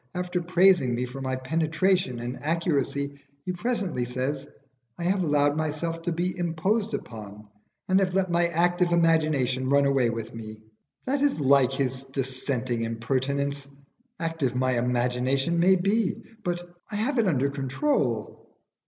After 0.15 0.41
praising 0.41 0.95
me 0.95 1.05
for 1.05 1.21
my 1.21 1.35
penetration 1.35 2.17
and 2.21 2.41
accuracy, 2.41 3.19
he 3.45 3.51
presently 3.51 4.03
says 4.03 4.47
I 4.97 5.03
have 5.03 5.23
allowed 5.23 5.55
myself 5.55 6.01
to 6.01 6.11
be 6.11 6.35
imposed 6.35 6.95
upon 6.95 7.47
and 7.87 7.99
have 7.99 8.15
let 8.15 8.31
my 8.31 8.47
active 8.47 8.91
imagination 8.93 9.69
run 9.69 9.85
away 9.85 10.09
with 10.09 10.33
me. 10.33 10.63
That 11.05 11.21
is 11.21 11.39
like 11.39 11.73
his 11.73 12.03
dissenting 12.03 12.81
impertinence. 12.81 13.67
Active 14.19 14.55
my 14.55 14.71
imagination 14.79 15.59
may 15.59 15.75
be, 15.75 16.23
but 16.43 16.67
I 16.91 16.95
have 16.95 17.19
it 17.19 17.27
under 17.27 17.51
control. 17.51 18.49